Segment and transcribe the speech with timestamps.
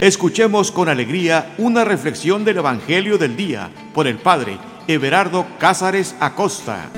[0.00, 6.88] Escuchemos con alegría una reflexión del Evangelio del Día por el Padre Everardo Cázares Acosta.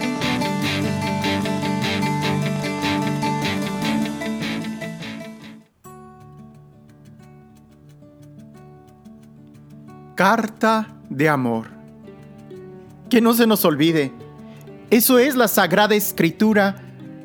[10.15, 11.69] Carta de amor.
[13.09, 14.13] Que no se nos olvide,
[14.91, 16.77] eso es la Sagrada Escritura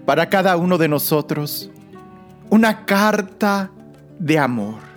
[0.06, 1.70] para cada uno de nosotros.
[2.50, 3.72] Una carta
[4.18, 4.95] de amor.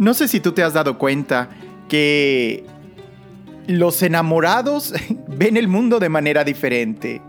[0.00, 1.50] No sé si tú te has dado cuenta
[1.86, 2.64] que
[3.66, 4.94] los enamorados
[5.28, 7.20] ven el mundo de manera diferente.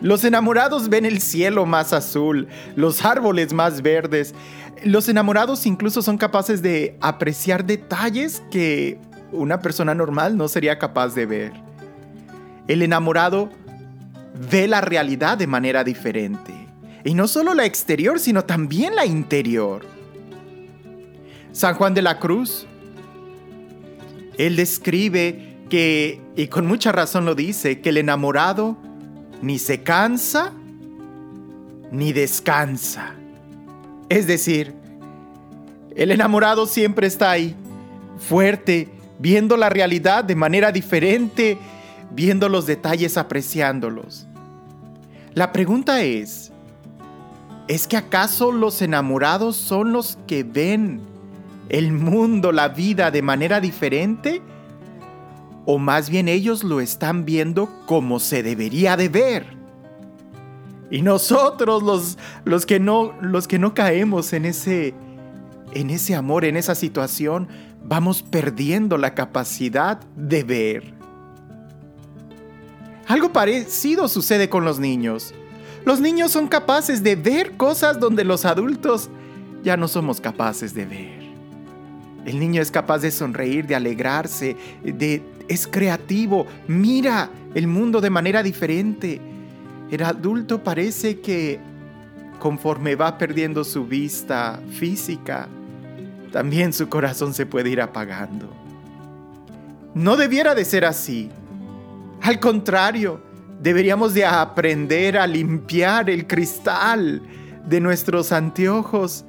[0.00, 4.34] Los enamorados ven el cielo más azul, los árboles más verdes.
[4.82, 8.98] Los enamorados incluso son capaces de apreciar detalles que
[9.30, 11.52] una persona normal no sería capaz de ver.
[12.66, 13.50] El enamorado
[14.50, 16.54] ve la realidad de manera diferente.
[17.04, 19.89] Y no solo la exterior, sino también la interior.
[21.52, 22.66] San Juan de la Cruz,
[24.38, 28.76] él describe que, y con mucha razón lo dice, que el enamorado
[29.42, 30.52] ni se cansa
[31.90, 33.14] ni descansa.
[34.08, 34.74] Es decir,
[35.96, 37.56] el enamorado siempre está ahí,
[38.18, 41.58] fuerte, viendo la realidad de manera diferente,
[42.12, 44.26] viendo los detalles, apreciándolos.
[45.34, 46.52] La pregunta es,
[47.68, 51.09] ¿es que acaso los enamorados son los que ven
[51.70, 54.42] el mundo, la vida de manera diferente?
[55.64, 59.46] ¿O más bien ellos lo están viendo como se debería de ver?
[60.90, 64.94] Y nosotros los, los, que, no, los que no caemos en ese,
[65.72, 67.48] en ese amor, en esa situación,
[67.84, 70.94] vamos perdiendo la capacidad de ver.
[73.06, 75.32] Algo parecido sucede con los niños.
[75.84, 79.08] Los niños son capaces de ver cosas donde los adultos
[79.62, 81.19] ya no somos capaces de ver.
[82.24, 88.10] El niño es capaz de sonreír, de alegrarse, de, es creativo, mira el mundo de
[88.10, 89.20] manera diferente.
[89.90, 91.58] El adulto parece que
[92.38, 95.48] conforme va perdiendo su vista física,
[96.32, 98.48] también su corazón se puede ir apagando.
[99.94, 101.30] No debiera de ser así.
[102.22, 103.20] Al contrario,
[103.60, 107.22] deberíamos de aprender a limpiar el cristal
[107.66, 109.24] de nuestros anteojos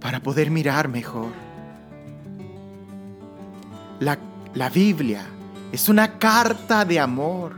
[0.00, 1.45] para poder mirar mejor.
[4.00, 4.18] La,
[4.68, 5.22] Biblia
[5.72, 7.56] es una carta de amor,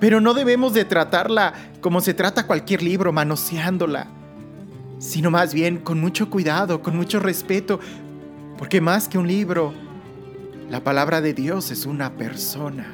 [0.00, 4.06] pero no debemos de tratarla como se trata cualquier libro, manoseándola,
[4.98, 7.80] sino más bien con mucho cuidado, con mucho respeto,
[8.58, 9.72] porque más que un libro,
[10.70, 12.86] la palabra de Dios es una persona.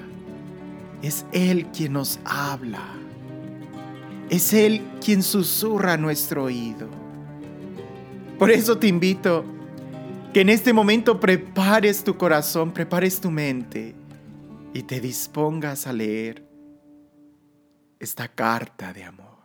[1.03, 2.83] Es Él quien nos habla.
[4.31, 6.89] Es Él quien susurra nuestro oído.
[8.39, 9.45] Por eso te invito
[10.39, 13.93] que en este momento prepares tu corazón, prepares tu mente
[14.73, 16.47] y te dispongas a leer
[17.99, 19.43] esta carta de amor.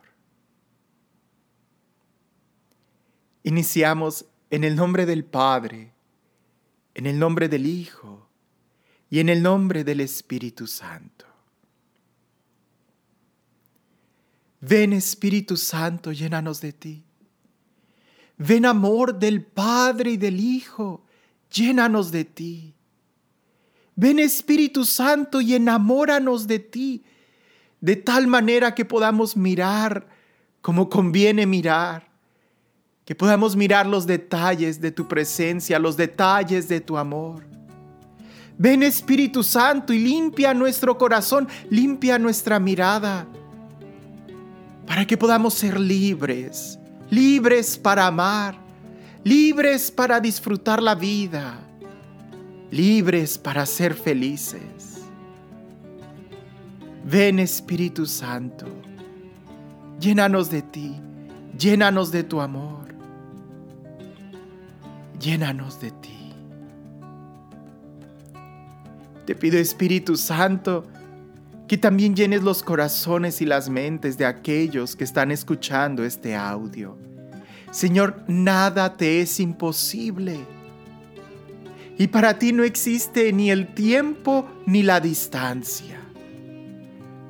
[3.42, 5.92] Iniciamos en el nombre del Padre,
[6.94, 8.28] en el nombre del Hijo
[9.10, 11.26] y en el nombre del Espíritu Santo.
[14.60, 17.04] Ven Espíritu Santo, llénanos de ti.
[18.36, 21.04] Ven amor del Padre y del Hijo,
[21.52, 22.74] llénanos de ti.
[23.96, 27.04] Ven Espíritu Santo y enamóranos de ti,
[27.80, 30.08] de tal manera que podamos mirar
[30.60, 32.08] como conviene mirar,
[33.04, 37.44] que podamos mirar los detalles de tu presencia, los detalles de tu amor.
[38.56, 43.28] Ven Espíritu Santo y limpia nuestro corazón, limpia nuestra mirada,
[44.86, 46.78] para que podamos ser libres
[47.10, 48.56] libres para amar,
[49.22, 51.58] libres para disfrutar la vida,
[52.70, 55.02] libres para ser felices.
[57.04, 58.66] Ven Espíritu Santo,
[60.00, 60.94] llénanos de ti,
[61.58, 62.94] llénanos de tu amor,
[65.20, 66.32] llénanos de ti.
[69.26, 70.86] Te pido Espíritu Santo,
[71.74, 76.96] que también llenes los corazones y las mentes de aquellos que están escuchando este audio.
[77.72, 80.38] Señor, nada te es imposible.
[81.98, 86.00] Y para ti no existe ni el tiempo ni la distancia.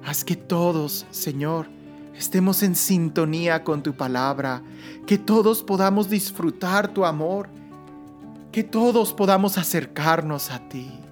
[0.05, 1.69] Haz que todos, Señor,
[2.15, 4.63] estemos en sintonía con tu palabra,
[5.07, 7.49] que todos podamos disfrutar tu amor,
[8.53, 11.04] que todos podamos acercarnos a ti.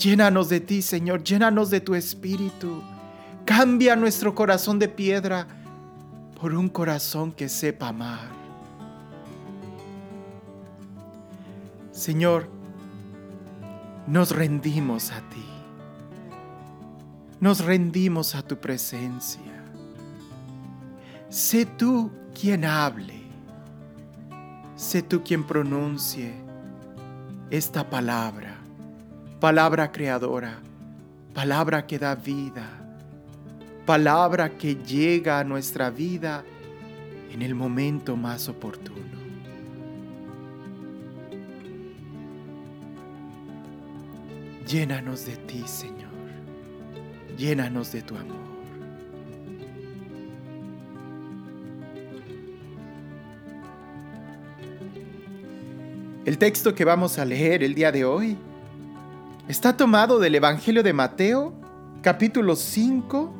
[0.00, 2.82] Llénanos de ti, Señor, llénanos de tu espíritu.
[3.44, 5.46] Cambia nuestro corazón de piedra
[6.40, 8.30] por un corazón que sepa amar.
[11.92, 12.48] Señor,
[14.06, 15.44] nos rendimos a ti.
[17.38, 19.52] Nos rendimos a tu presencia.
[21.28, 23.20] Sé tú quien hable.
[24.76, 26.32] Sé tú quien pronuncie
[27.50, 28.49] esta palabra,
[29.40, 30.58] palabra creadora,
[31.32, 32.68] palabra que da vida,
[33.86, 36.44] palabra que llega a nuestra vida
[37.32, 39.18] en el momento más oportuno.
[44.66, 46.10] Llénanos de ti, Señor.
[47.36, 48.36] Llénanos de tu amor.
[56.26, 58.36] El texto que vamos a leer el día de hoy
[59.50, 61.52] está tomado del Evangelio de Mateo,
[62.02, 63.34] capítulo 5,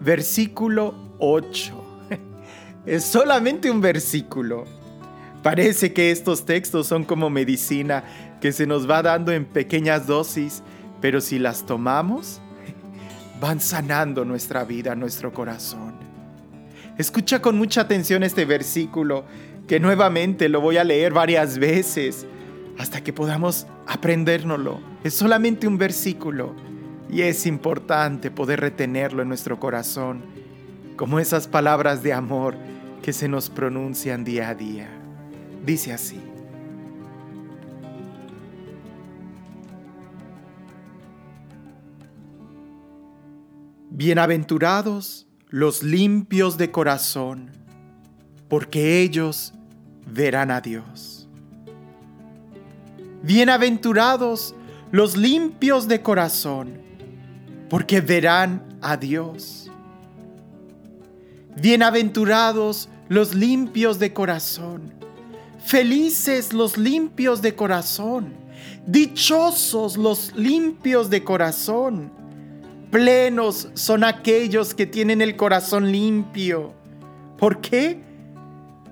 [0.00, 1.84] versículo 8.
[2.86, 4.64] Es solamente un versículo.
[5.42, 8.02] Parece que estos textos son como medicina
[8.40, 10.62] que se nos va dando en pequeñas dosis,
[11.02, 12.40] pero si las tomamos,
[13.42, 15.96] van sanando nuestra vida, nuestro corazón.
[16.96, 19.26] Escucha con mucha atención este versículo,
[19.66, 22.26] que nuevamente lo voy a leer varias veces
[22.78, 24.80] hasta que podamos aprendérnoslo.
[25.04, 26.54] Es solamente un versículo
[27.10, 30.22] y es importante poder retenerlo en nuestro corazón,
[30.96, 32.56] como esas palabras de amor
[33.02, 34.88] que se nos pronuncian día a día.
[35.64, 36.20] Dice así.
[43.90, 47.50] Bienaventurados los limpios de corazón,
[48.48, 49.54] porque ellos
[50.06, 51.17] verán a Dios.
[53.22, 54.54] Bienaventurados
[54.90, 56.80] los limpios de corazón,
[57.68, 59.70] porque verán a Dios.
[61.56, 64.94] Bienaventurados los limpios de corazón,
[65.64, 68.34] felices los limpios de corazón,
[68.86, 72.18] dichosos los limpios de corazón
[72.90, 76.72] Plenos son aquellos que tienen el corazón limpio.
[77.36, 78.00] ¿Por qué?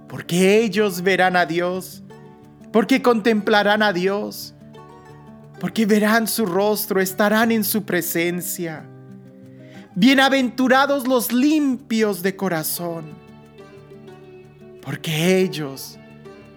[0.07, 2.03] Porque ellos verán a Dios,
[2.77, 4.55] porque contemplarán a Dios,
[5.59, 8.85] porque verán su rostro, estarán en su presencia.
[9.95, 13.07] Bienaventurados los limpios de corazón,
[14.83, 15.99] porque ellos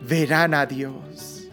[0.05, 1.47] verán a Dios.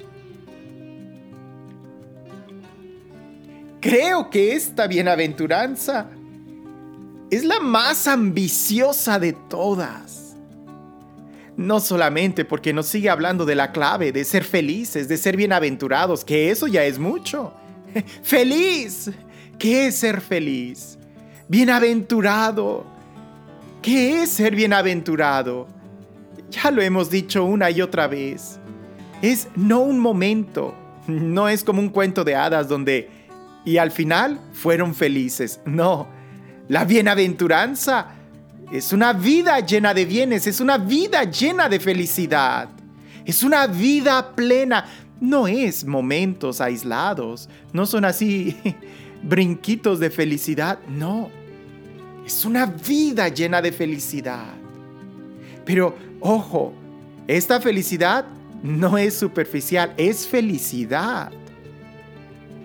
[3.80, 6.10] Creo que esta bienaventuranza
[7.30, 10.25] es la más ambiciosa de todas.
[11.56, 16.24] No solamente porque nos sigue hablando de la clave, de ser felices, de ser bienaventurados,
[16.24, 17.54] que eso ya es mucho.
[18.22, 19.10] ¡Feliz!
[19.58, 20.98] ¿Qué es ser feliz?
[21.48, 22.84] Bienaventurado.
[23.80, 25.66] ¿Qué es ser bienaventurado?
[26.50, 28.58] Ya lo hemos dicho una y otra vez.
[29.22, 30.74] Es no un momento,
[31.06, 33.08] no es como un cuento de hadas donde
[33.64, 35.60] y al final fueron felices.
[35.64, 36.06] No,
[36.68, 38.15] la bienaventuranza
[38.70, 42.68] es una vida llena de bienes, es una vida llena de felicidad,
[43.24, 44.86] es una vida plena.
[45.18, 48.56] No es momentos aislados, no son así
[49.22, 51.30] brinquitos de felicidad, no.
[52.26, 54.54] Es una vida llena de felicidad.
[55.64, 56.74] Pero ojo,
[57.26, 58.26] esta felicidad
[58.62, 61.32] no es superficial, es felicidad.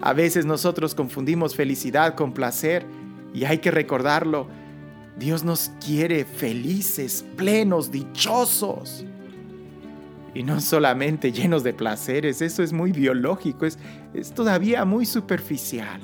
[0.02, 2.86] A veces nosotros confundimos felicidad con placer
[3.34, 4.48] y hay que recordarlo.
[5.18, 9.06] Dios nos quiere felices, plenos, dichosos.
[10.34, 13.78] Y no solamente llenos de placeres, eso es muy biológico, es,
[14.14, 16.02] es todavía muy superficial.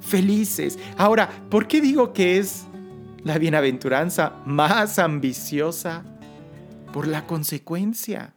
[0.00, 0.78] Felices.
[0.96, 2.66] Ahora, ¿por qué digo que es
[3.24, 6.04] la bienaventuranza más ambiciosa?
[6.92, 8.34] Por la consecuencia.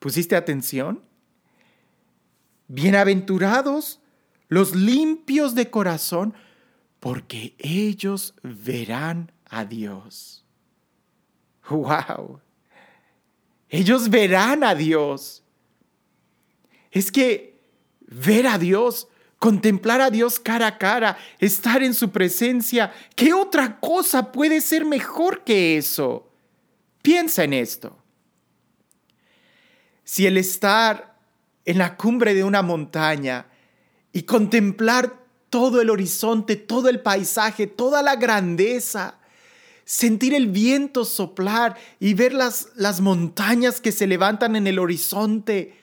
[0.00, 1.02] ¿Pusiste atención?
[2.68, 4.00] Bienaventurados
[4.48, 6.34] los limpios de corazón,
[7.04, 10.42] porque ellos verán a Dios.
[11.68, 12.40] ¡Wow!
[13.68, 15.44] Ellos verán a Dios.
[16.90, 17.60] Es que
[18.06, 19.06] ver a Dios,
[19.38, 24.86] contemplar a Dios cara a cara, estar en su presencia, ¿qué otra cosa puede ser
[24.86, 26.32] mejor que eso?
[27.02, 28.02] Piensa en esto.
[30.04, 31.18] Si el estar
[31.66, 33.48] en la cumbre de una montaña
[34.10, 35.23] y contemplar
[35.54, 39.20] todo el horizonte, todo el paisaje, toda la grandeza,
[39.84, 45.78] sentir el viento soplar y ver las, las montañas que se levantan en el horizonte,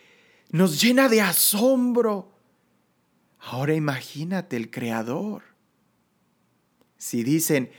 [0.50, 2.34] nos llena de asombro.
[3.40, 5.44] Ahora imagínate el creador.
[6.98, 7.72] Si dicen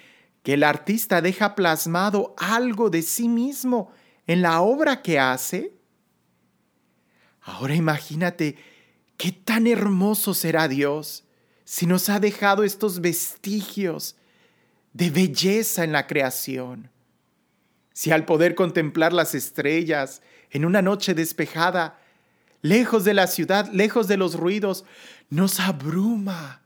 [0.43, 3.93] que el artista deja plasmado algo de sí mismo
[4.27, 5.75] en la obra que hace,
[7.43, 8.57] Ahora imagínate
[9.19, 11.25] qué tan hermoso será Dios
[11.73, 14.15] si nos ha dejado estos vestigios
[14.93, 16.91] de belleza en la creación.
[17.95, 21.99] Si al poder contemplar las estrellas en una noche despejada,
[22.61, 24.85] lejos de la ciudad, lejos de los ruidos,
[25.31, 26.61] nos abruma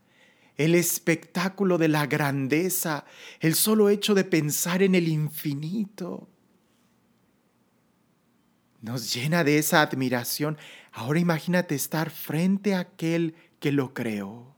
[0.57, 3.05] el espectáculo de la grandeza,
[3.39, 6.27] el solo hecho de pensar en el infinito.
[8.81, 10.57] Nos llena de esa admiración.
[10.91, 14.56] Ahora imagínate estar frente a aquel que lo creó.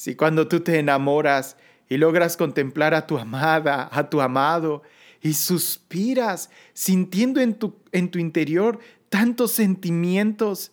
[0.00, 4.82] Si cuando tú te enamoras y logras contemplar a tu amada, a tu amado,
[5.20, 8.78] y suspiras sintiendo en tu, en tu interior
[9.10, 10.72] tantos sentimientos,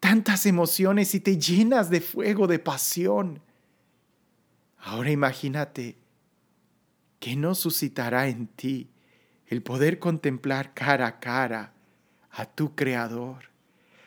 [0.00, 3.42] tantas emociones y te llenas de fuego, de pasión.
[4.78, 5.98] Ahora imagínate
[7.18, 8.88] que no suscitará en ti
[9.46, 11.74] el poder contemplar cara a cara
[12.30, 13.50] a tu Creador,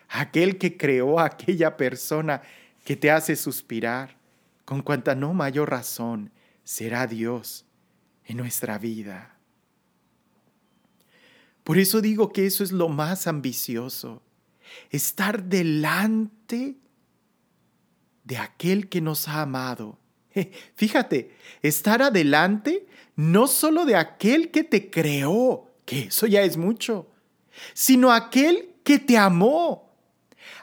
[0.10, 2.42] aquel que creó a aquella persona
[2.84, 4.18] que te hace suspirar,
[4.66, 6.32] con cuanta no mayor razón
[6.64, 7.66] será Dios
[8.26, 9.38] en nuestra vida.
[11.64, 14.22] Por eso digo que eso es lo más ambicioso,
[14.90, 16.78] estar delante
[18.24, 19.98] de aquel que nos ha amado.
[20.76, 27.10] Fíjate, estar adelante no solo de aquel que te creó, que eso ya es mucho,
[27.74, 29.93] sino aquel que te amó,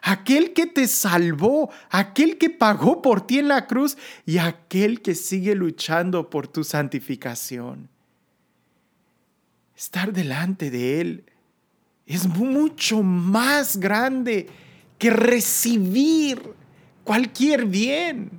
[0.03, 5.15] aquel que te salvó, aquel que pagó por ti en la cruz y aquel que
[5.15, 7.89] sigue luchando por tu santificación.
[9.77, 11.25] Estar delante de Él
[12.07, 14.49] es mucho más grande
[14.99, 16.43] que recibir
[17.05, 18.31] cualquier bien.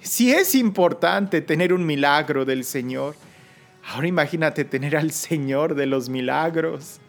[0.00, 3.16] Si es importante tener un milagro del Señor,
[3.88, 7.00] ahora imagínate tener al Señor de los milagros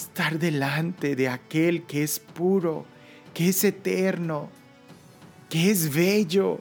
[0.00, 2.86] estar delante de aquel que es puro,
[3.34, 4.48] que es eterno,
[5.48, 6.60] que es bello.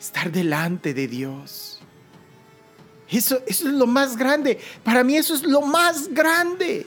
[0.00, 1.80] Estar delante de Dios.
[3.08, 4.58] Eso, eso es lo más grande.
[4.82, 6.86] Para mí eso es lo más grande.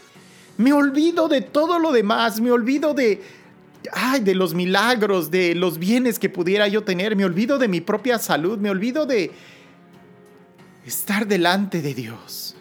[0.57, 2.41] Me olvido de todo lo demás.
[2.41, 3.21] Me olvido de,
[3.91, 7.15] ay, de los milagros, de los bienes que pudiera yo tener.
[7.15, 8.57] Me olvido de mi propia salud.
[8.57, 9.31] Me olvido de
[10.85, 12.52] estar delante de Dios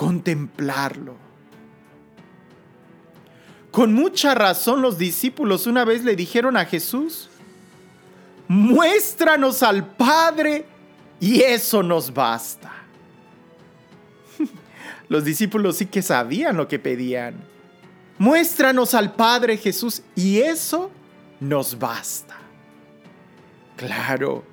[0.00, 1.14] contemplarlo.
[3.70, 7.28] Con mucha razón los discípulos una vez le dijeron a Jesús,
[8.48, 10.64] muéstranos al Padre
[11.20, 12.72] y eso nos basta.
[15.10, 17.34] Los discípulos sí que sabían lo que pedían.
[18.16, 20.90] Muéstranos al Padre Jesús y eso
[21.40, 22.38] nos basta.
[23.76, 24.44] Claro,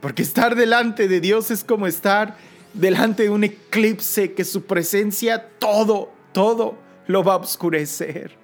[0.00, 2.36] porque estar delante de Dios es como estar
[2.74, 6.76] delante de un eclipse que su presencia todo, todo
[7.06, 8.36] lo va a oscurecer.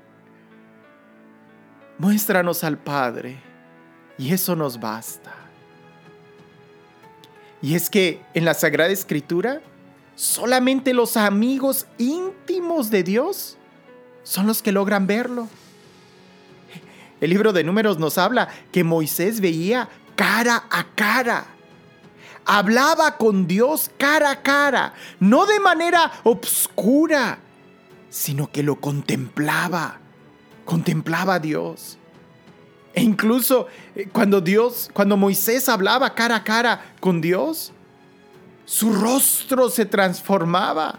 [1.99, 3.39] Muéstranos al Padre
[4.17, 5.35] y eso nos basta.
[7.61, 9.61] Y es que en la Sagrada Escritura,
[10.15, 13.57] solamente los amigos íntimos de Dios
[14.23, 15.49] son los que logran verlo.
[17.21, 21.58] El libro de números nos habla que Moisés veía cara a cara
[22.49, 27.38] hablaba con Dios cara a cara, no de manera obscura,
[28.09, 30.00] sino que lo contemplaba,
[30.64, 31.99] contemplaba a Dios.
[32.95, 37.73] E incluso eh, cuando Dios, cuando Moisés hablaba cara a cara con Dios,
[38.64, 40.99] su rostro se transformaba.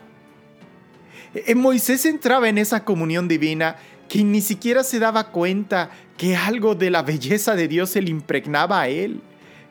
[1.33, 3.75] En Moisés entraba en esa comunión divina
[4.07, 8.11] que ni siquiera se daba cuenta que algo de la belleza de Dios se le
[8.11, 9.23] impregnaba a él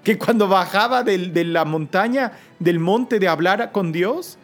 [0.08, 4.38] que cuando bajaba de, la montaña, del monte de hablar con Dios,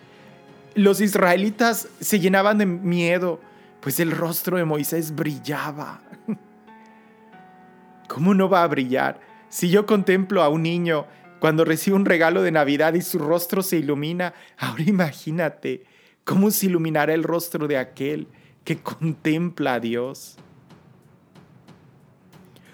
[0.75, 3.41] los israelitas se llenaban de miedo,
[3.81, 6.03] pues el rostro de Moisés brillaba.
[8.09, 9.21] ¿Cómo no va a brillar?
[9.49, 11.07] Si yo contemplo a un niño
[11.41, 15.87] cuando recibe un regalo de Navidad y su rostro se ilumina, ahora imagínate
[16.25, 18.29] cómo se iluminará el rostro de aquel
[18.65, 20.37] que contempla a Dios.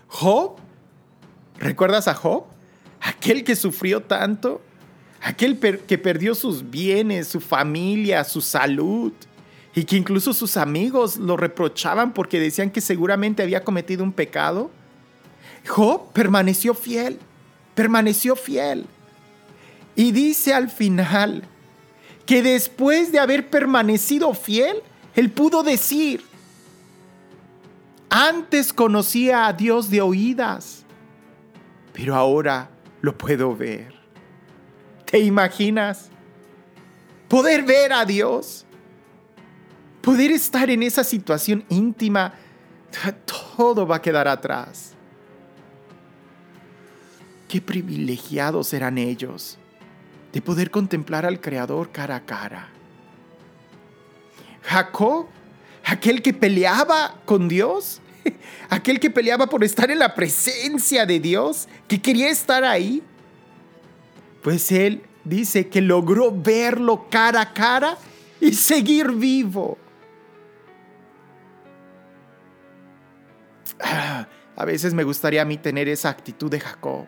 [0.08, 0.56] Job,
[1.60, 2.46] ¿recuerdas a Job?
[3.00, 4.60] Aquel que sufrió tanto,
[5.22, 9.12] aquel que perdió sus bienes, su familia, su salud,
[9.74, 14.70] y que incluso sus amigos lo reprochaban porque decían que seguramente había cometido un pecado,
[15.66, 17.18] Job permaneció fiel,
[17.74, 18.86] permaneció fiel.
[19.94, 21.44] Y dice al final
[22.26, 24.76] que después de haber permanecido fiel,
[25.14, 26.22] él pudo decir,
[28.08, 30.84] antes conocía a Dios de oídas,
[31.92, 33.94] pero ahora lo puedo ver.
[35.04, 36.10] ¿Te imaginas?
[37.30, 38.66] poder ver a Dios,
[40.02, 42.34] poder estar en esa situación íntima,
[43.56, 44.94] todo va a quedar atrás.
[47.48, 49.58] Qué privilegiados eran ellos
[50.32, 52.68] de poder contemplar al Creador cara a cara.
[54.62, 55.26] Jacob,
[55.84, 58.00] aquel que peleaba con Dios,
[58.70, 63.02] aquel que peleaba por estar en la presencia de Dios, que quería estar ahí,
[64.42, 67.98] pues él dice que logró verlo cara a cara
[68.40, 69.78] y seguir vivo.
[73.80, 77.06] Ah, a veces me gustaría a mí tener esa actitud de Jacob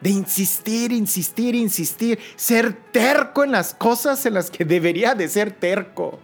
[0.00, 5.52] de insistir, insistir, insistir, ser terco en las cosas en las que debería de ser
[5.52, 6.18] terco.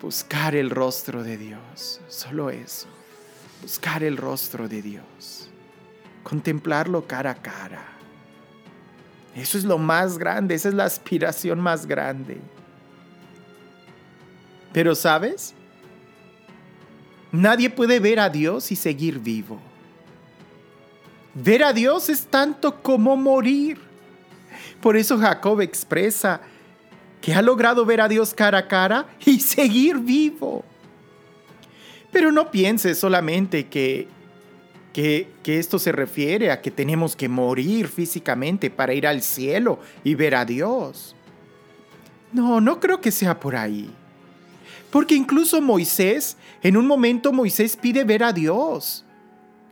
[0.00, 2.88] Buscar el rostro de Dios, solo eso.
[3.60, 5.50] Buscar el rostro de Dios.
[6.22, 7.84] Contemplarlo cara a cara.
[9.34, 12.40] Eso es lo más grande, esa es la aspiración más grande.
[14.72, 15.54] Pero sabes,
[17.30, 19.60] nadie puede ver a Dios y seguir vivo.
[21.34, 23.78] Ver a Dios es tanto como morir.
[24.80, 26.40] Por eso Jacob expresa
[27.20, 30.64] que ha logrado ver a Dios cara a cara y seguir vivo.
[32.10, 34.08] Pero no piense solamente que,
[34.92, 39.78] que, que, esto se refiere a que tenemos que morir físicamente para ir al cielo
[40.02, 41.14] y ver a Dios.
[42.32, 43.90] No, no creo que sea por ahí.
[44.90, 49.04] Porque incluso Moisés, en un momento Moisés pide ver a Dios,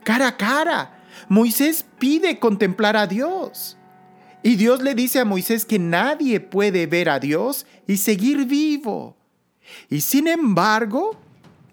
[0.04, 1.04] cara a cara.
[1.28, 3.77] Moisés pide contemplar a Dios.
[4.42, 9.16] Y Dios le dice a Moisés que nadie puede ver a Dios y seguir vivo.
[9.90, 11.18] Y sin embargo,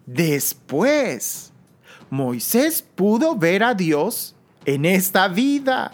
[0.04, 1.52] después,
[2.10, 5.92] Moisés pudo ver a Dios en esta vida.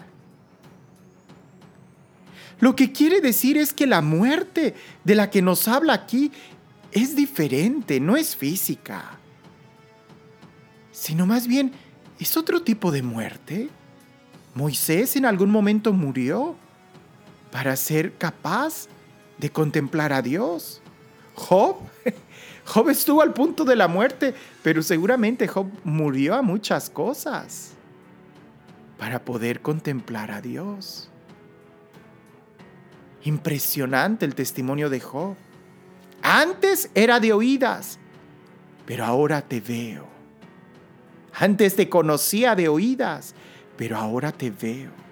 [2.59, 6.31] Lo que quiere decir es que la muerte de la que nos habla aquí
[6.91, 9.17] es diferente, no es física,
[10.91, 11.73] sino más bien
[12.23, 13.69] ¿Es otro tipo de muerte?
[14.55, 16.55] Moisés en algún momento murió
[17.53, 18.87] para ser capaz
[19.37, 20.81] de contemplar a Dios.
[21.35, 21.77] Job,
[22.65, 27.73] Job estuvo al punto de la muerte, pero seguramente Job murió a muchas cosas
[28.97, 31.11] para poder contemplar a Dios.
[33.23, 35.35] Impresionante el testimonio de Job.
[36.23, 37.99] Antes era de oídas,
[38.87, 40.07] pero ahora te veo.
[41.35, 43.35] Antes te conocía de oídas,
[43.77, 45.02] pero ahora te veo.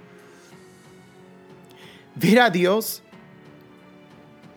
[2.21, 3.01] Ver a Dios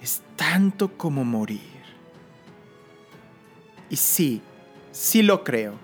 [0.03, 1.61] es tanto como morir.
[3.89, 4.43] Y sí,
[4.93, 5.75] sí lo creo.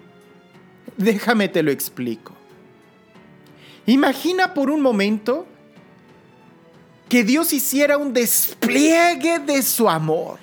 [0.97, 2.35] Déjame te lo explico.
[3.87, 5.47] Imagina por un momento
[7.09, 10.38] que Dios hiciera un despliegue de su amor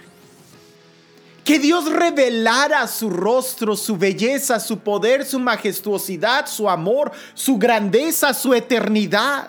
[1.48, 8.34] que Dios revelara su rostro, su belleza, su poder, su majestuosidad, su amor, su grandeza,
[8.34, 9.48] su eternidad.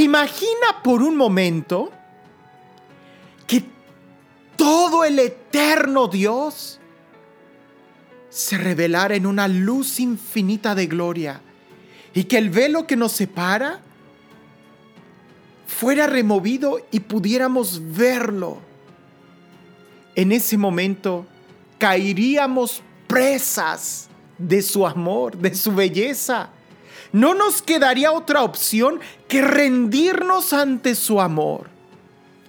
[0.00, 1.92] Imagina por un momento
[3.46, 3.62] que
[4.56, 6.80] todo el eterno Dios
[8.30, 11.42] se revelara en una luz infinita de gloria
[12.14, 13.82] y que el velo que nos separa
[15.66, 18.56] fuera removido y pudiéramos verlo
[20.14, 21.26] en ese momento
[21.76, 24.08] caeríamos presas
[24.38, 26.48] de su amor, de su belleza.
[27.12, 31.68] No nos quedaría otra opción que rendirnos ante su amor.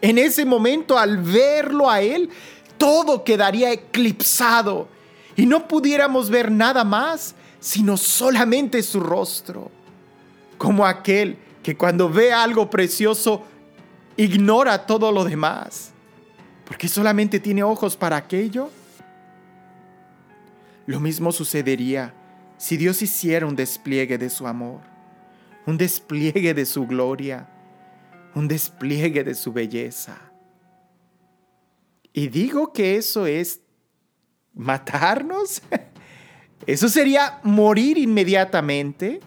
[0.01, 2.29] En ese momento, al verlo a Él,
[2.77, 4.87] todo quedaría eclipsado
[5.35, 9.71] y no pudiéramos ver nada más, sino solamente su rostro.
[10.57, 13.43] Como aquel que cuando ve algo precioso,
[14.17, 15.91] ignora todo lo demás
[16.71, 18.69] porque solamente tiene ojos para aquello.
[20.85, 22.13] Lo mismo sucedería
[22.61, 24.81] si Dios hiciera un despliegue de su amor,
[25.65, 27.49] un despliegue de su gloria,
[28.35, 30.15] un despliegue de su belleza.
[32.13, 33.61] Y digo que eso es
[34.53, 35.63] matarnos.
[36.67, 39.19] Eso sería morir inmediatamente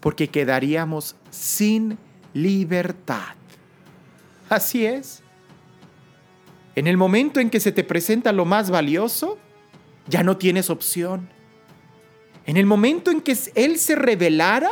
[0.00, 1.96] porque quedaríamos sin
[2.34, 3.34] libertad.
[4.50, 5.22] Así es.
[6.74, 9.38] En el momento en que se te presenta lo más valioso,
[10.06, 11.33] ya no tienes opción.
[12.46, 14.70] En el momento en que Él se revelara,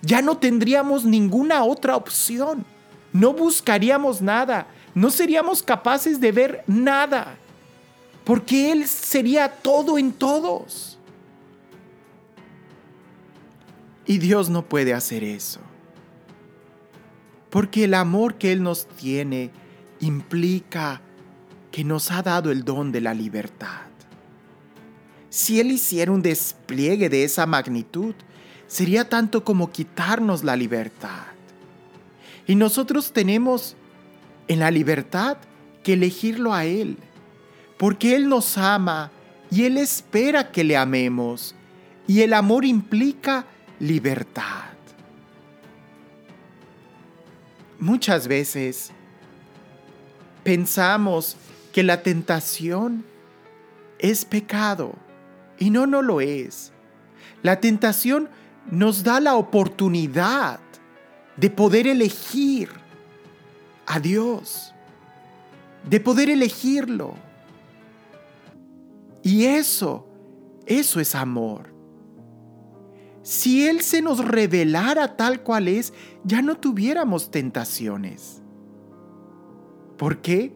[0.00, 2.64] ya no tendríamos ninguna otra opción.
[3.12, 4.66] No buscaríamos nada.
[4.94, 7.36] No seríamos capaces de ver nada.
[8.24, 10.98] Porque Él sería todo en todos.
[14.04, 15.60] Y Dios no puede hacer eso.
[17.48, 19.50] Porque el amor que Él nos tiene
[20.00, 21.00] implica
[21.70, 23.91] que nos ha dado el don de la libertad.
[25.32, 28.14] Si Él hiciera un despliegue de esa magnitud,
[28.66, 31.24] sería tanto como quitarnos la libertad.
[32.46, 33.74] Y nosotros tenemos
[34.46, 35.38] en la libertad
[35.82, 36.98] que elegirlo a Él,
[37.78, 39.10] porque Él nos ama
[39.50, 41.54] y Él espera que le amemos,
[42.06, 43.46] y el amor implica
[43.80, 44.74] libertad.
[47.80, 48.90] Muchas veces
[50.44, 51.38] pensamos
[51.72, 53.02] que la tentación
[53.98, 54.94] es pecado
[55.58, 56.72] y no, no lo es.
[57.42, 58.28] La tentación
[58.70, 60.60] nos da la oportunidad
[61.36, 62.68] de poder elegir
[63.86, 64.74] a Dios,
[65.88, 67.14] de poder elegirlo.
[69.22, 70.06] Y eso,
[70.66, 71.72] eso es amor.
[73.22, 75.92] Si Él se nos revelara tal cual es,
[76.24, 78.42] ya no tuviéramos tentaciones.
[79.96, 80.52] ¿Por qué?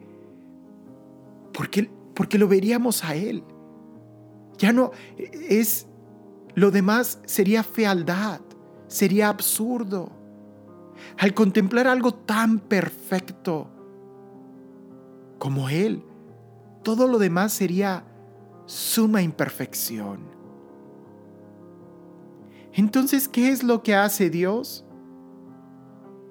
[1.53, 3.43] Porque, porque lo veríamos a Él.
[4.57, 5.87] Ya no es,
[6.55, 8.41] lo demás sería fealdad,
[8.87, 10.11] sería absurdo.
[11.17, 13.69] Al contemplar algo tan perfecto
[15.37, 16.03] como Él,
[16.83, 18.03] todo lo demás sería
[18.65, 20.19] suma imperfección.
[22.73, 24.85] Entonces, ¿qué es lo que hace Dios?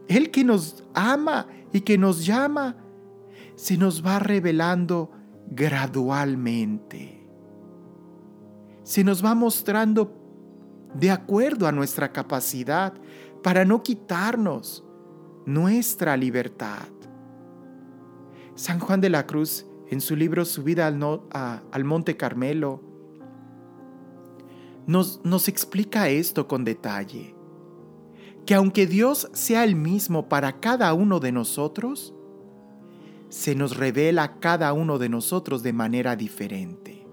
[0.08, 2.76] Él que nos ama y que nos llama,
[3.56, 5.10] se nos va revelando
[5.50, 7.15] gradualmente.
[8.87, 10.12] Se nos va mostrando
[10.94, 12.94] de acuerdo a nuestra capacidad
[13.42, 14.85] para no quitarnos
[15.44, 16.87] nuestra libertad.
[18.55, 22.81] San Juan de la Cruz, en su libro Subida al, al Monte Carmelo,
[24.87, 27.35] nos, explica esto con detalle,
[28.46, 32.14] que aunque Dios sea el mismo para cada uno de nosotros,
[33.31, 37.05] se nos revela a cada uno de nosotros de manera diferente.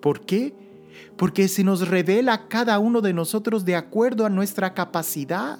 [0.00, 0.67] ¿Por qué?
[1.16, 5.58] Porque se nos revela a cada uno de nosotros de acuerdo a nuestra capacidad.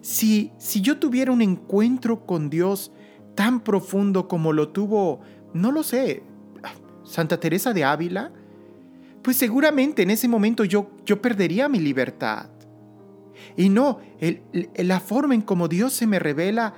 [0.00, 2.92] Si, si yo tuviera un encuentro con Dios
[3.34, 5.20] tan profundo como lo tuvo,
[5.52, 6.22] no lo sé,
[7.04, 8.32] Santa Teresa de Ávila,
[9.22, 12.50] pues seguramente en ese momento yo, yo perdería mi libertad.
[13.56, 14.00] Y no,
[14.76, 16.74] la forma en como Dios se me revela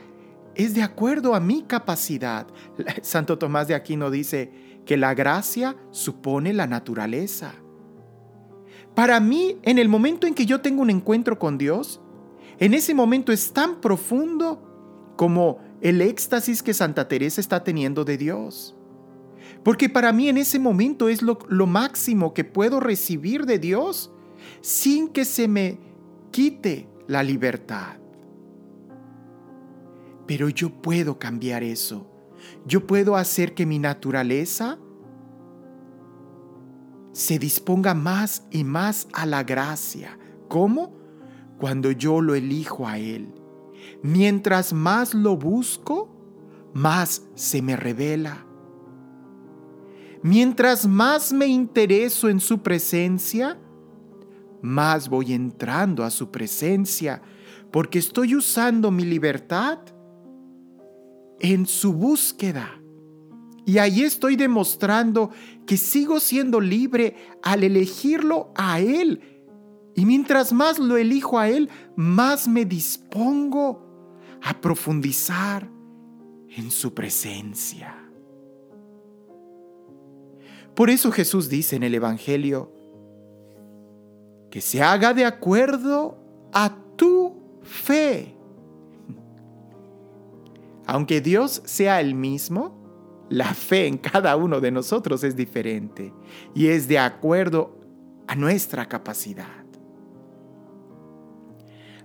[0.55, 2.47] es de acuerdo a mi capacidad.
[3.03, 7.55] Santo Tomás de Aquino dice que la gracia supone la naturaleza.
[8.95, 12.01] Para mí, en el momento en que yo tengo un encuentro con Dios,
[12.59, 18.17] en ese momento es tan profundo como el éxtasis que Santa Teresa está teniendo de
[18.17, 18.75] Dios.
[19.63, 24.13] Porque para mí en ese momento es lo, máximo que puedo recibir de Dios
[24.61, 25.79] sin que se me
[26.31, 27.97] quite la libertad.
[30.27, 32.16] Pero yo puedo cambiar eso.
[32.67, 34.79] Yo puedo hacer que mi naturaleza
[37.13, 40.19] se disponga más y más a la gracia.
[40.49, 40.93] ¿Cómo?
[41.59, 43.33] Cuando yo lo elijo a Él.
[44.03, 46.11] Mientras más lo busco,
[46.75, 48.45] más se me revela.
[50.23, 53.59] Mientras más me intereso en su presencia,
[54.61, 57.23] más voy entrando a su presencia,
[57.71, 59.79] porque estoy usando mi libertad
[61.41, 62.81] en su búsqueda.
[63.65, 65.31] Y ahí estoy demostrando
[65.67, 69.21] que sigo siendo libre al elegirlo a Él.
[69.95, 75.69] Y mientras más lo elijo a Él, más me dispongo a profundizar
[76.49, 78.07] en su presencia.
[80.77, 82.71] Por eso Jesús dice en el Evangelio,
[84.51, 86.19] que se haga de acuerdo
[86.53, 88.36] a tu fe.
[90.87, 96.13] Aunque Dios sea el mismo, la fe en cada uno de nosotros es diferente
[96.55, 97.81] y es de acuerdo
[98.27, 99.65] a nuestra capacidad.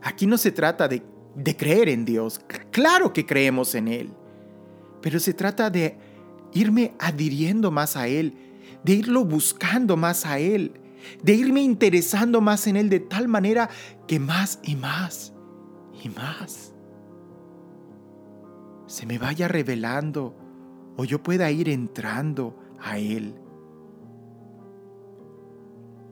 [0.01, 1.03] Aquí no se trata de,
[1.35, 2.41] de, creer en Dios,
[2.71, 4.09] claro que creemos en Él,
[4.99, 5.95] pero se trata de
[6.53, 8.35] irme adhiriendo más a Él
[8.83, 10.73] de irlo buscando más a Él,
[11.23, 13.69] de irme interesando más en Él de tal manera
[14.07, 15.33] que más y más
[16.03, 16.70] y más
[18.91, 20.35] se me vaya revelando
[20.97, 23.33] o yo pueda ir entrando a Él.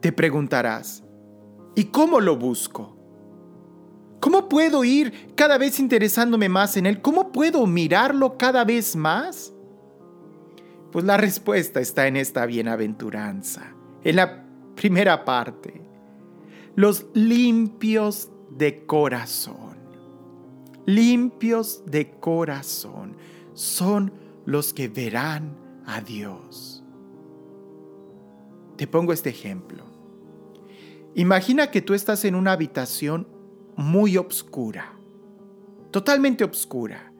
[0.00, 1.04] Te preguntarás,
[1.74, 2.96] ¿y cómo lo busco?
[4.18, 7.02] ¿Cómo puedo ir cada vez interesándome más en Él?
[7.02, 9.52] ¿Cómo puedo mirarlo cada vez más?
[10.90, 15.82] Pues la respuesta está en esta bienaventuranza, en la primera parte.
[16.76, 19.69] Los limpios de corazón.
[20.86, 23.16] Limpios de corazón,
[23.54, 24.12] son
[24.46, 26.82] los que verán a Dios.
[28.76, 29.84] Te pongo este ejemplo.
[31.14, 33.26] Imagina que tú estás en una habitación
[33.76, 34.92] muy oscura,
[35.90, 37.12] totalmente oscura.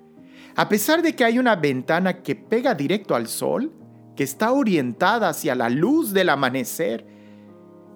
[0.57, 3.73] A pesar de que hay una ventana que pega directo al sol,
[4.17, 7.07] que está orientada hacia la luz del amanecer,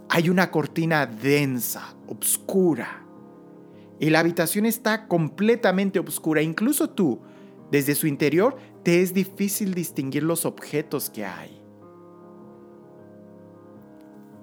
[0.09, 3.04] hay una cortina densa, oscura.
[4.01, 6.43] Y la habitación está completamente oscura.
[6.43, 7.21] Incluso tú,
[7.71, 11.61] desde su interior, te es difícil distinguir los objetos que hay.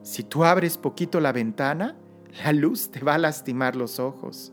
[0.03, 1.95] Si tú abres poquito la ventana,
[2.43, 4.51] la luz te va a lastimar los ojos.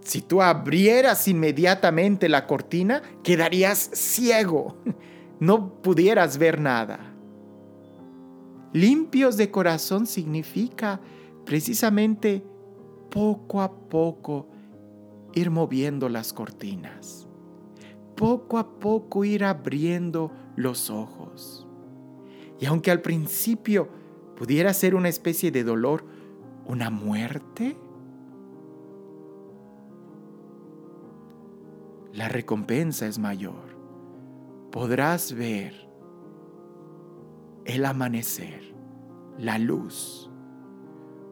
[0.00, 4.76] Si tú abrieras inmediatamente la cortina, quedarías ciego.
[5.40, 7.14] No pudieras ver nada.
[8.74, 11.00] Limpios de corazón significa
[11.46, 12.44] precisamente
[13.10, 14.48] poco a poco
[15.34, 17.28] ir moviendo las cortinas.
[18.16, 21.66] Poco a poco ir abriendo los ojos.
[22.58, 23.88] Y aunque al principio
[24.36, 26.04] pudiera ser una especie de dolor,
[26.66, 27.76] una muerte,
[32.12, 33.76] la recompensa es mayor.
[34.70, 35.88] Podrás ver
[37.64, 38.74] el amanecer,
[39.38, 40.29] la luz.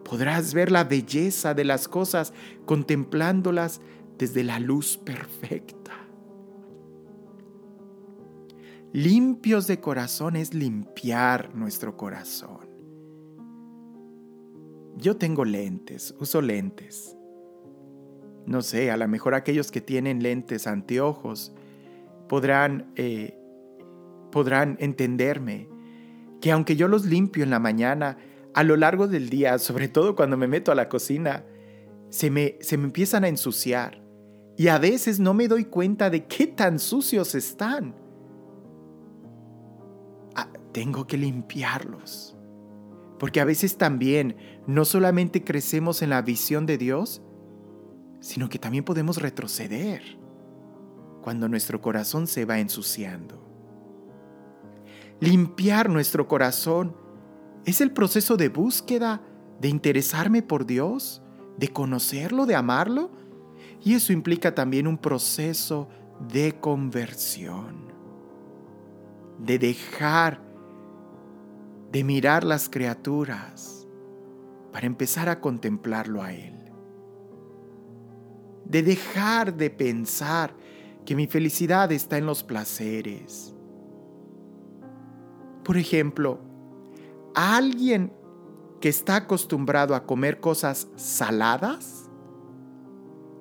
[0.09, 2.33] Podrás ver la belleza de las cosas
[2.64, 3.81] contemplándolas
[4.16, 5.92] desde la luz perfecta.
[8.92, 12.66] Limpios de corazón es limpiar nuestro corazón.
[14.97, 17.14] Yo tengo lentes, uso lentes.
[18.47, 21.53] No sé, a lo mejor aquellos que tienen lentes anteojos
[22.31, 23.38] podrán, eh,
[24.33, 25.68] podrán entenderme
[26.40, 28.16] que aunque yo los limpio en la mañana,
[28.54, 31.44] a lo largo del día, sobre todo cuando me meto a la cocina,
[32.11, 34.02] se me, se me empiezan a ensuciar.
[34.56, 37.94] Y a veces no me doy cuenta de qué tan sucios están.
[40.34, 42.37] Ah, tengo que limpiarlos.
[43.18, 47.22] Porque a veces también no solamente crecemos en la visión de Dios,
[48.20, 50.02] sino que también podemos retroceder
[51.22, 53.44] cuando nuestro corazón se va ensuciando.
[55.20, 56.96] Limpiar nuestro corazón
[57.68, 59.20] es el proceso de búsqueda,
[59.61, 61.22] de interesarme por Dios,
[61.59, 63.11] de conocerlo, de amarlo.
[63.85, 65.88] Y eso implica también un proceso
[66.33, 67.92] de conversión,
[69.38, 70.40] de dejar
[71.92, 73.87] de mirar las criaturas
[74.72, 76.72] para empezar a contemplarlo a Él,
[78.64, 80.54] de dejar de pensar
[81.04, 83.54] que mi felicidad está en los placeres,
[85.64, 86.47] por ejemplo,
[87.38, 88.12] alguien
[88.81, 92.11] que está acostumbrado a comer cosas saladas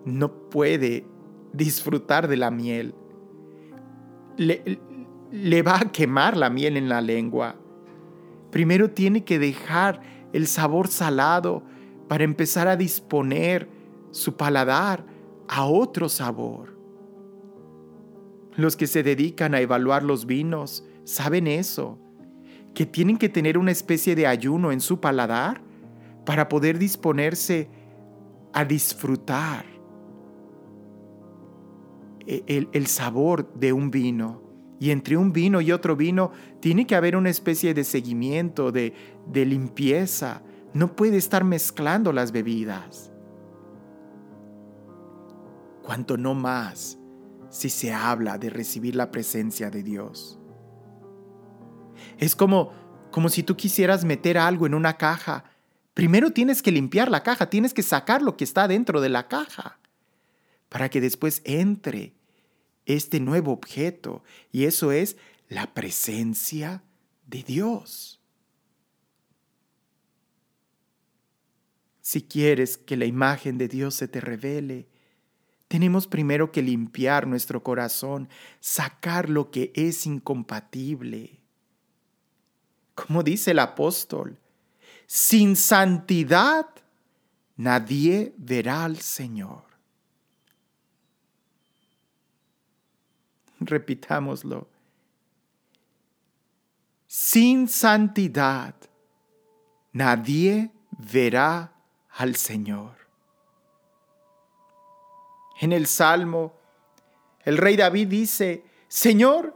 [0.05, 1.05] no puede
[1.51, 2.93] disfrutar de la miel.
[4.37, 4.79] Le,
[5.31, 7.55] le, va a quemar la miel en la lengua.
[8.51, 11.63] Primero tiene que dejar el sabor salado
[12.07, 13.67] para empezar a disponer
[14.11, 15.05] su paladar
[15.47, 16.77] a otro sabor.
[18.55, 21.99] Los que se dedican a evaluar los vinos saben eso
[22.77, 25.61] que tienen que tener una especie de ayuno en su paladar
[26.27, 27.69] para poder disponerse
[28.53, 29.65] a disfrutar
[32.27, 34.43] e, el, sabor de un vino.
[34.79, 38.93] Y entre un vino y otro vino tiene que haber una especie de seguimiento, de,
[39.25, 40.43] de limpieza.
[40.75, 43.11] No puede estar mezclando las bebidas.
[45.81, 46.99] Cuanto no más
[47.49, 50.39] si se habla de recibir la presencia de Dios.
[52.17, 52.73] Es como,
[53.11, 55.45] como si tú quisieras meter algo en una caja.
[55.93, 59.27] Primero tienes que limpiar la caja, tienes que sacar lo que está dentro de la
[59.27, 59.79] caja
[60.69, 62.13] para que después entre
[62.85, 65.17] este nuevo objeto y eso es
[65.49, 66.83] la presencia
[67.25, 68.21] de Dios.
[72.01, 74.87] Si quieres que la imagen de Dios se te revele,
[75.67, 78.29] tenemos primero que limpiar nuestro corazón,
[78.61, 81.36] sacar lo que es incompatible
[83.05, 84.39] como dice el apóstol,
[85.05, 86.67] sin santidad
[87.55, 89.63] nadie verá al Señor.
[93.59, 94.67] Repitámoslo.
[97.05, 98.73] Sin santidad
[99.91, 101.73] nadie verá
[102.09, 102.97] al Señor.
[105.61, 106.53] En el Salmo,
[107.43, 109.55] el rey David dice, Señor,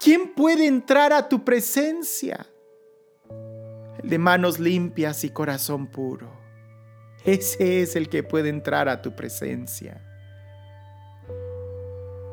[0.00, 2.46] ¿quién puede entrar a tu presencia?
[4.02, 6.30] De manos limpias y corazón puro,
[7.24, 10.02] ese es el que puede entrar a tu presencia.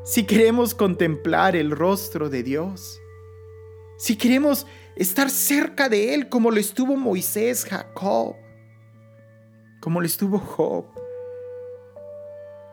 [0.04, 3.00] Si queremos contemplar el rostro de Dios,
[3.98, 8.34] si queremos estar cerca de Él como lo estuvo Moisés, Jacob,
[9.80, 10.86] como lo estuvo Job,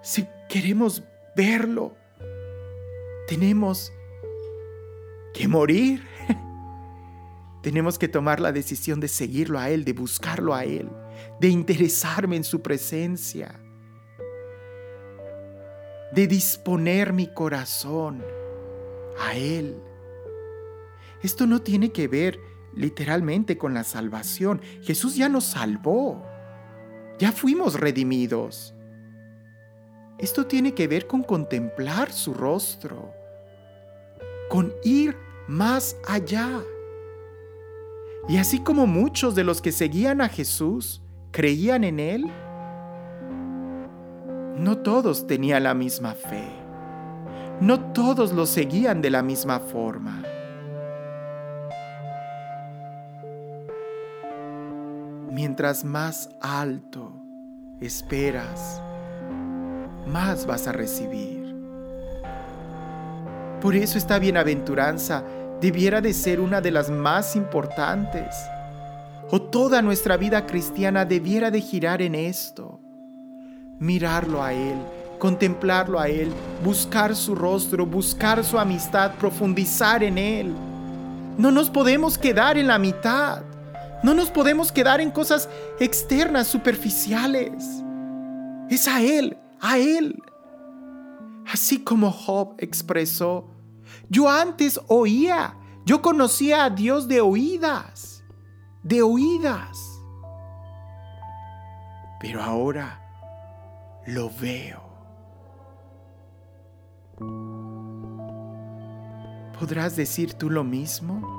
[0.01, 1.03] si queremos
[1.35, 1.95] verlo,
[3.27, 3.91] tenemos
[5.33, 6.01] que morir.
[7.67, 10.89] tenemos que tomar la decisión de seguirlo a Él, de buscarlo a Él,
[11.41, 13.59] de interesarme en su presencia,
[16.13, 18.23] de disponer mi corazón
[19.19, 19.81] a Él.
[21.21, 22.39] Esto no tiene que ver
[22.73, 24.61] literalmente con la salvación.
[24.81, 26.25] Jesús ya nos salvó.
[27.19, 28.73] Ya fuimos redimidos.
[30.19, 33.13] Esto tiene que ver con contemplar su rostro,
[34.47, 35.17] con ir
[35.49, 36.63] más allá.
[38.27, 42.25] Y así como muchos de los que seguían a Jesús creían en Él,
[44.57, 46.43] no todos tenían la misma fe.
[47.61, 50.23] No todos lo seguían de la misma forma.
[55.31, 57.13] Mientras más alto
[57.79, 58.81] esperas,
[60.07, 61.55] más vas a recibir.
[63.61, 65.23] Por eso esta bienaventuranza
[65.61, 68.35] debiera de ser una de las más importantes.
[69.29, 72.79] O toda nuestra vida cristiana debiera de girar en esto.
[73.79, 74.77] Mirarlo a Él,
[75.19, 76.31] contemplarlo a Él,
[76.63, 80.53] buscar su rostro, buscar su amistad, profundizar en Él.
[81.37, 83.43] No nos podemos quedar en la mitad.
[84.03, 87.83] No nos podemos quedar en cosas externas, superficiales.
[88.69, 90.21] Es a Él, a Él.
[91.51, 93.56] Así como Job expresó,
[94.09, 98.23] yo antes oía, yo conocía a Dios de oídas,
[98.83, 99.77] de oídas.
[102.19, 103.01] Pero ahora
[104.05, 104.87] lo veo.
[109.59, 111.35] ¿Podrás decir tú lo mismo?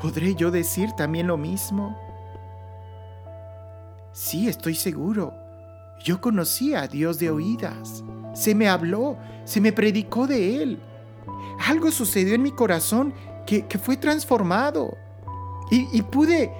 [0.00, 1.96] ¿Podré yo decir también lo mismo?
[4.12, 5.41] Sí, estoy seguro.
[6.02, 8.02] Yo conocí a Dios de oídas.
[8.34, 10.82] Se me habló, se me predicó de Él.
[11.68, 13.14] Algo sucedió en mi corazón
[13.46, 14.96] que, fue transformado.
[15.70, 16.52] Y, y pude,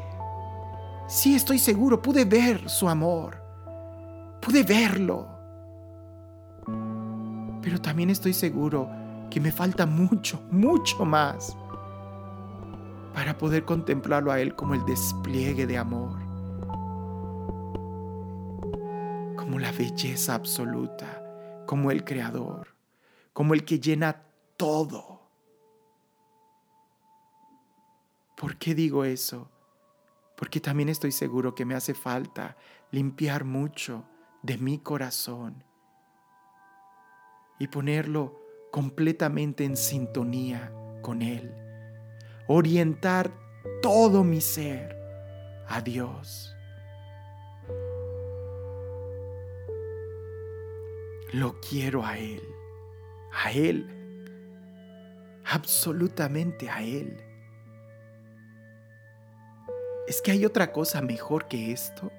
[1.08, 3.42] sí estoy seguro, pude ver su amor.
[4.40, 5.28] Pude verlo.
[7.62, 8.88] Pero también estoy seguro
[9.28, 11.56] que me falta mucho, mucho más
[13.12, 16.21] para poder contemplarlo a Él como el despliegue de amor
[19.52, 22.74] como la belleza absoluta, como el creador,
[23.34, 24.24] como el que llena
[24.56, 25.28] todo.
[28.34, 29.50] ¿Por qué digo eso?
[30.38, 32.56] Porque también estoy seguro que me hace falta
[32.92, 34.06] limpiar mucho
[34.42, 35.62] de mi corazón
[37.58, 41.54] y ponerlo completamente en sintonía con Él.
[42.48, 43.30] Orientar
[43.82, 44.96] todo mi ser
[45.68, 46.51] a Dios.
[51.32, 52.42] Lo quiero a Él,
[53.32, 53.86] a Él,
[55.46, 57.16] absolutamente a Él.
[60.06, 62.10] ¿Es que hay otra cosa mejor que esto?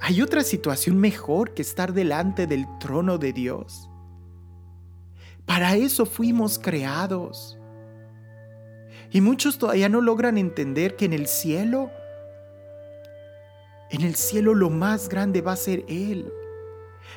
[0.00, 3.88] ¿Hay otra situación mejor que estar delante del trono de Dios?
[5.46, 7.58] Para eso fuimos creados.
[9.10, 11.90] Y muchos todavía no logran entender que en el cielo
[13.90, 16.32] en el cielo lo más grande va a ser Él.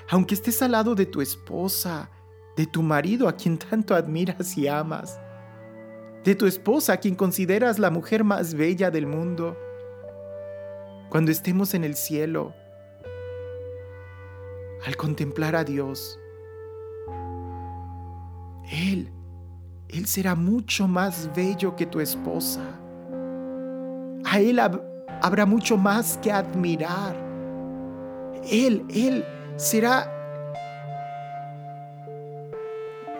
[0.09, 2.09] Aunque estés al lado de tu esposa,
[2.55, 5.19] de tu marido a quien tanto admiras y amas,
[6.23, 9.57] de tu esposa a quien consideras la mujer más bella del mundo,
[11.09, 12.53] cuando estemos en el cielo,
[14.85, 16.19] al contemplar a Dios,
[18.71, 19.11] Él,
[19.89, 22.79] Él será mucho más bello que tu esposa.
[24.23, 24.59] A Él
[25.21, 27.15] habrá mucho más que admirar.
[28.49, 29.23] Él, Él
[29.55, 30.11] será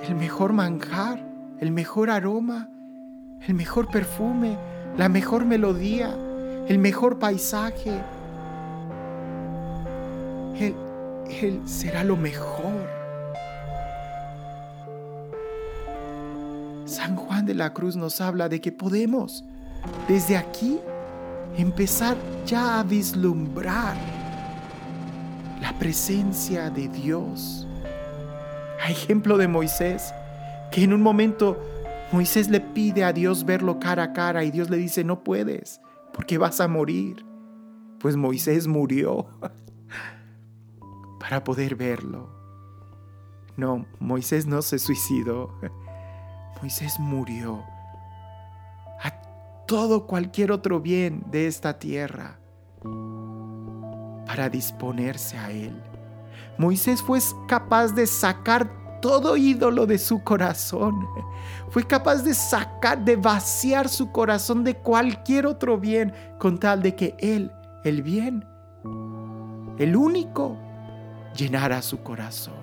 [0.08, 1.20] el mejor manjar,
[1.60, 2.70] el mejor aroma,
[3.48, 4.58] el mejor perfume,
[4.98, 6.16] la mejor melodía,
[6.68, 8.02] el mejor paisaje.
[10.60, 10.76] Él,
[11.30, 12.90] él será lo mejor.
[16.86, 19.46] San Juan de la Cruz nos habla de que podemos
[20.08, 20.80] desde aquí
[21.58, 23.96] empezar ya a vislumbrar
[25.62, 27.68] la presencia de Dios.
[28.84, 30.14] A ejemplo de Moisés,
[30.72, 31.58] que en un momento
[32.12, 35.80] Moisés le pide a Dios verlo cara a cara y Dios le dice, no puedes,
[36.14, 37.26] porque vas a morir.
[38.00, 39.28] Pues Moisés murió
[41.20, 42.30] para poder verlo.
[43.56, 45.54] No, Moisés no se suicidó.
[46.62, 47.64] Moisés murió
[49.68, 52.40] todo cualquier otro bien de esta tierra
[54.26, 55.82] para disponerse a él.
[56.58, 61.08] Moisés fue capaz de sacar todo ídolo de su corazón.
[61.70, 66.96] Fue capaz de sacar, de vaciar su corazón de cualquier otro bien con tal de
[66.96, 67.52] que Él,
[67.84, 68.46] el bien,
[69.78, 70.58] el único,
[71.36, 72.62] llenara su corazón.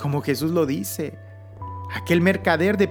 [0.00, 1.18] Como Jesús lo dice,
[1.94, 2.88] aquel mercader de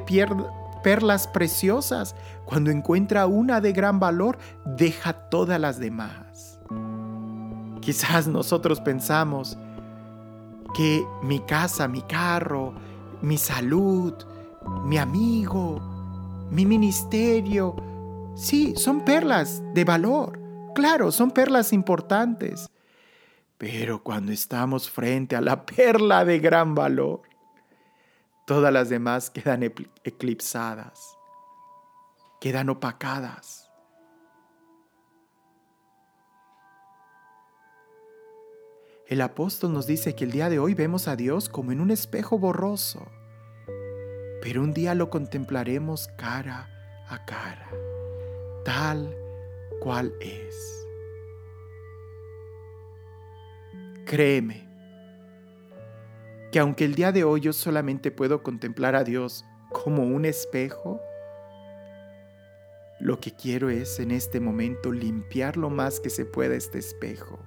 [0.86, 2.15] perlas preciosas,
[2.45, 4.38] cuando encuentra una de gran valor,
[4.77, 6.59] deja todas las demás.
[7.81, 9.57] Quizás nosotros pensamos,
[10.75, 12.75] que mi casa, mi carro,
[13.23, 14.13] mi salud,
[14.83, 15.81] mi amigo,
[16.51, 17.75] mi ministerio,
[18.36, 20.39] sí, son perlas de valor.
[20.75, 22.69] Claro, son perlas importantes.
[23.57, 27.23] Pero cuando estamos frente a la perla de gran valor,
[28.46, 31.18] todas las demás quedan eclipsadas,
[32.39, 33.72] quedan opacadas.
[39.08, 41.91] El apóstol nos dice que el día de hoy vemos a Dios como en un
[41.91, 43.08] espejo borroso,
[44.41, 46.70] pero un día lo contemplaremos cara
[47.08, 47.70] a cara,
[48.64, 49.16] tal
[49.80, 50.88] cual es.
[54.06, 54.64] Créeme
[56.56, 59.43] que aunque el día de hoy yo solamente puedo contemplar a Dios
[59.74, 61.01] como un espejo,
[63.01, 67.39] lo que quiero es en este momento limpiar lo más que se pueda este espejo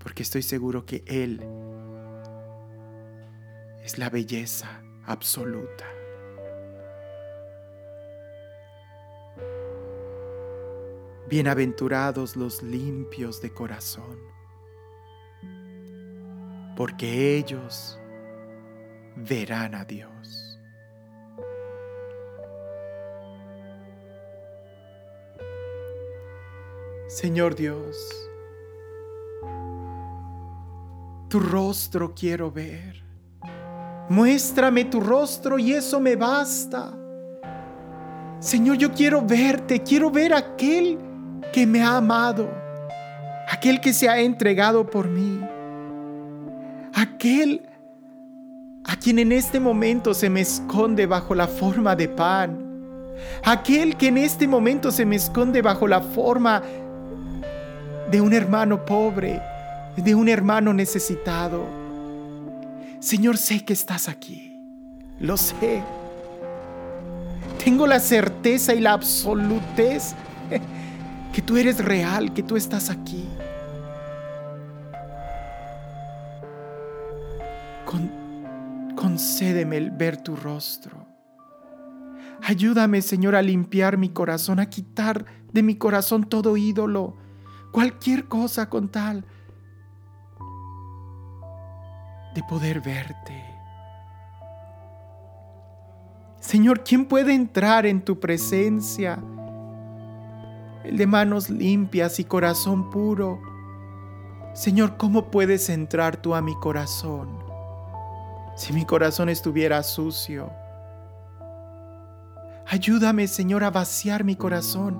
[0.00, 1.40] porque estoy seguro que Él
[3.84, 5.84] es la belleza absoluta.
[11.28, 14.35] Bienaventurados los limpios de corazón,
[16.76, 17.98] porque ellos
[19.16, 20.60] verán a Dios.
[27.08, 27.96] Señor Dios,
[31.28, 33.02] tu rostro quiero ver.
[34.08, 36.92] Muéstrame tu rostro y eso me basta.
[38.38, 40.98] Señor, yo quiero verte, quiero ver aquel
[41.52, 42.50] que me ha amado,
[43.50, 45.40] aquel que se ha entregado por mí,
[46.96, 47.68] aquel
[48.84, 52.58] a quien en este momento se me esconde bajo la forma de pan,
[53.44, 56.62] aquel que en este momento se me esconde bajo la forma
[58.10, 59.42] de un hermano pobre,
[59.96, 61.64] de un hermano necesitado.
[63.00, 64.58] Señor, sé que estás aquí.
[65.20, 65.82] Lo sé.
[67.62, 70.14] Tengo la certeza y la absolutez
[71.32, 73.28] que tú eres real, que tú estás aquí.
[78.96, 81.06] Concédeme el ver tu rostro.
[82.42, 87.16] Ayúdame, Señor, a limpiar mi corazón, a quitar de mi corazón todo ídolo,
[87.72, 89.24] cualquier cosa con tal
[92.36, 93.42] de poder verte.
[96.38, 99.18] Señor, ¿quién puede entrar en tu presencia?
[100.84, 103.40] El de manos limpias y corazón puro.
[104.54, 107.45] Señor, ¿cómo puedes entrar tú a mi corazón?
[108.56, 110.50] Si mi corazón estuviera sucio.
[112.66, 114.98] Ayúdame, Señor, a vaciar mi corazón,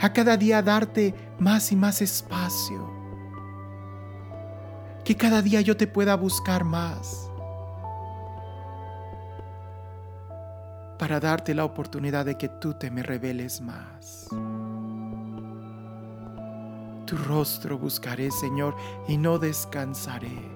[0.00, 2.96] a cada día darte más y más espacio
[5.06, 7.30] que cada día yo te pueda buscar más
[10.98, 14.26] para darte la oportunidad de que tú te me reveles más.
[17.06, 18.74] Tu rostro buscaré, Señor,
[19.06, 20.55] y no descansaré